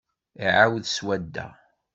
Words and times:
Ɛiwed 0.57 0.85
swadda. 0.87 1.47